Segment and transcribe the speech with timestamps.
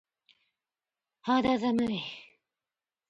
[1.21, 2.01] 肌寒い。